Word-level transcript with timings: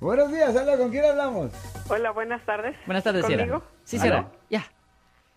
Buenos 0.00 0.30
días, 0.30 0.54
hola, 0.54 0.76
¿con 0.76 0.90
quién 0.90 1.04
hablamos? 1.04 1.50
Hola, 1.88 2.10
buenas 2.10 2.44
tardes. 2.44 2.76
Buenas 2.86 3.04
tardes, 3.04 3.22
¿Conmigo? 3.22 3.44
Sierra. 3.44 3.62
Sí, 3.84 3.98
Sierra. 3.98 4.32
Ya. 4.50 4.64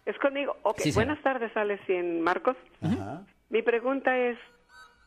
¿Es 0.05 0.17
conmigo? 0.20 0.55
Ok, 0.63 0.79
Sí, 0.79 0.92
buenas 0.92 1.21
tardes, 1.21 1.55
Alex 1.55 1.82
y 1.88 1.93
en 1.93 2.21
Marcos. 2.21 2.58
Ajá. 2.82 3.24
Mi 3.50 3.62
pregunta 3.62 4.18
es, 4.18 4.38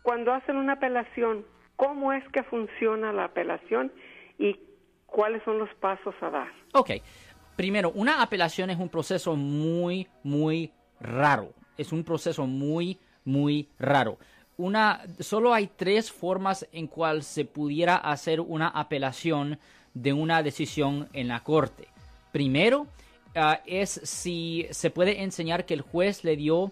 cuando 0.02 0.32
hacen 0.32 0.56
una 0.56 0.74
apelación, 0.74 1.44
¿cómo 1.76 2.12
es 2.12 2.24
que 2.32 2.42
funciona 2.44 3.12
la 3.12 3.24
apelación 3.24 3.92
y 4.38 4.58
cuáles 5.06 5.42
son 5.44 5.58
los 5.58 5.68
pasos 5.80 6.14
a 6.22 6.30
dar? 6.30 6.48
Ok. 6.74 6.90
Primero, 7.56 7.90
una 7.94 8.22
apelación 8.22 8.70
es 8.70 8.78
un 8.78 8.88
proceso 8.88 9.36
muy, 9.36 10.08
muy 10.22 10.72
raro. 11.00 11.52
Es 11.76 11.92
un 11.92 12.04
proceso 12.04 12.46
muy, 12.46 12.98
muy 13.24 13.68
raro. 13.78 14.18
Una, 14.58 15.02
solo 15.18 15.54
hay 15.54 15.68
tres 15.74 16.12
formas 16.12 16.66
en 16.72 16.86
cual 16.86 17.22
se 17.22 17.44
pudiera 17.44 17.96
hacer 17.96 18.40
una 18.40 18.68
apelación 18.68 19.58
de 19.94 20.12
una 20.12 20.42
decisión 20.42 21.08
en 21.12 21.28
la 21.28 21.42
corte. 21.42 21.88
Primero, 22.32 22.86
ah, 23.34 23.60
es 23.66 24.00
si 24.04 24.66
se 24.70 24.90
puede 24.90 25.22
enseñar 25.22 25.64
que 25.64 25.74
el 25.74 25.80
juez 25.80 26.22
le 26.22 26.36
dio 26.36 26.70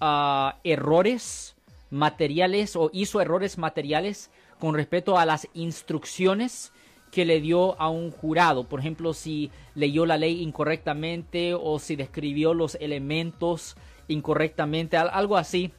ah, 0.00 0.56
errores 0.62 1.56
materiales 1.90 2.76
o 2.76 2.90
hizo 2.92 3.20
errores 3.20 3.58
materiales 3.58 4.30
con 4.58 4.74
respecto 4.74 5.18
a 5.18 5.26
las 5.26 5.48
instrucciones 5.54 6.72
que 7.10 7.24
le 7.26 7.40
dio 7.40 7.78
a 7.80 7.90
un 7.90 8.10
jurado. 8.10 8.64
Por 8.64 8.80
ejemplo, 8.80 9.12
si 9.12 9.50
leyó 9.74 10.06
la 10.06 10.16
ley 10.16 10.40
incorrectamente 10.42 11.52
o 11.54 11.78
si 11.78 11.96
describió 11.96 12.54
los 12.54 12.76
elementos 12.76 13.76
incorrectamente, 14.08 14.96
al- 14.96 15.10
algo 15.12 15.36
así. 15.36 15.72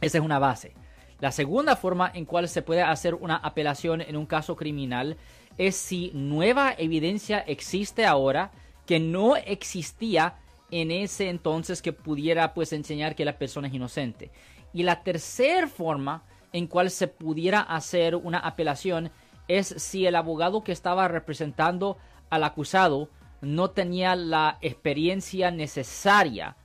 Esa 0.00 0.18
es 0.18 0.24
una 0.24 0.38
base. 0.38 0.72
La 1.20 1.32
segunda 1.32 1.76
forma 1.76 2.10
en 2.12 2.26
cual 2.26 2.48
se 2.48 2.62
puede 2.62 2.82
hacer 2.82 3.14
una 3.14 3.36
apelación 3.36 4.00
en 4.02 4.16
un 4.16 4.26
caso 4.26 4.54
criminal 4.56 5.16
es 5.56 5.76
si 5.76 6.10
nueva 6.12 6.74
evidencia 6.76 7.38
existe 7.40 8.04
ahora 8.04 8.50
que 8.84 9.00
no 9.00 9.36
existía 9.36 10.36
en 10.70 10.90
ese 10.90 11.28
entonces 11.28 11.80
que 11.80 11.92
pudiera 11.92 12.52
pues 12.52 12.72
enseñar 12.72 13.14
que 13.14 13.24
la 13.24 13.38
persona 13.38 13.68
es 13.68 13.74
inocente. 13.74 14.30
Y 14.72 14.82
la 14.82 15.02
tercera 15.02 15.68
forma 15.68 16.24
en 16.52 16.66
cual 16.66 16.90
se 16.90 17.08
pudiera 17.08 17.60
hacer 17.60 18.14
una 18.14 18.38
apelación 18.38 19.10
es 19.48 19.68
si 19.78 20.06
el 20.06 20.16
abogado 20.16 20.64
que 20.64 20.72
estaba 20.72 21.08
representando 21.08 21.96
al 22.30 22.44
acusado 22.44 23.08
no 23.40 23.70
tenía 23.70 24.16
la 24.16 24.58
experiencia 24.60 25.50
necesaria 25.50 26.56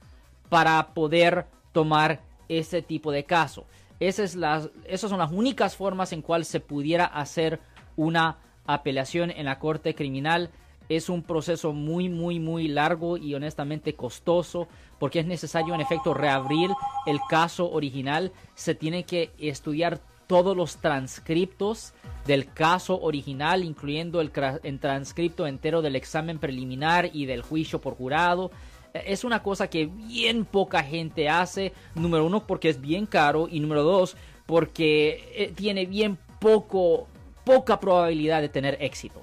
para 0.49 0.93
poder 0.93 1.45
tomar 1.71 2.21
ese 2.49 2.81
tipo 2.81 3.11
de 3.11 3.23
caso. 3.23 3.65
Esas, 4.01 4.31
son 4.31 5.19
las 5.19 5.31
únicas 5.31 5.75
formas 5.75 6.11
en 6.11 6.23
cual 6.23 6.43
se 6.43 6.59
pudiera 6.59 7.05
hacer 7.05 7.59
una 7.95 8.39
apelación 8.65 9.29
en 9.29 9.45
la 9.45 9.59
corte 9.59 9.93
criminal. 9.93 10.49
Es 10.89 11.07
un 11.07 11.21
proceso 11.21 11.71
muy, 11.71 12.09
muy, 12.09 12.39
muy 12.39 12.67
largo 12.67 13.15
y 13.15 13.35
honestamente 13.35 13.93
costoso 13.93 14.67
porque 14.97 15.19
es 15.19 15.27
necesario 15.27 15.75
en 15.75 15.81
efecto 15.81 16.15
reabrir 16.15 16.71
el 17.05 17.19
caso 17.29 17.69
original. 17.71 18.31
Se 18.55 18.73
tiene 18.73 19.03
que 19.03 19.29
estudiar 19.37 20.01
todos 20.25 20.57
los 20.57 20.77
transcriptos 20.77 21.93
del 22.25 22.51
caso 22.51 22.99
original, 23.01 23.63
incluyendo 23.63 24.19
el 24.19 24.31
transcripto 24.31 25.45
entero 25.45 25.83
del 25.83 25.95
examen 25.95 26.39
preliminar 26.39 27.11
y 27.13 27.27
del 27.27 27.43
juicio 27.43 27.79
por 27.79 27.93
jurado. 27.93 28.49
Es 28.93 29.23
una 29.23 29.41
cosa 29.41 29.69
que 29.69 29.85
bien 29.85 30.45
poca 30.45 30.83
gente 30.83 31.29
hace. 31.29 31.73
Número 31.95 32.25
uno, 32.25 32.45
porque 32.45 32.69
es 32.69 32.81
bien 32.81 33.05
caro. 33.05 33.47
Y 33.49 33.59
número 33.59 33.83
dos, 33.83 34.17
porque 34.45 35.31
eh, 35.35 35.53
tiene 35.55 35.85
bien 35.85 36.17
poco, 36.39 37.07
poca 37.45 37.79
probabilidad 37.79 38.41
de 38.41 38.49
tener 38.49 38.77
éxito. 38.81 39.21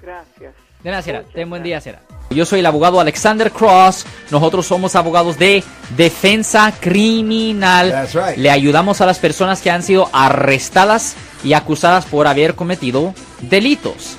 Gracias. 0.00 0.54
Gracias, 0.82 1.16
Muchas 1.16 1.32
ten 1.32 1.48
buen 1.48 1.62
día, 1.62 1.80
Sera. 1.80 2.02
Yo 2.30 2.44
soy 2.44 2.60
el 2.60 2.66
abogado 2.66 3.00
Alexander 3.00 3.50
Cross. 3.50 4.06
Nosotros 4.30 4.66
somos 4.66 4.94
abogados 4.96 5.38
de 5.38 5.64
defensa 5.96 6.72
criminal. 6.78 7.90
That's 7.90 8.14
right. 8.14 8.36
Le 8.36 8.50
ayudamos 8.50 9.00
a 9.00 9.06
las 9.06 9.18
personas 9.18 9.62
que 9.62 9.70
han 9.70 9.82
sido 9.82 10.10
arrestadas 10.12 11.16
y 11.42 11.54
acusadas 11.54 12.04
por 12.04 12.26
haber 12.26 12.54
cometido 12.54 13.14
delitos. 13.40 14.18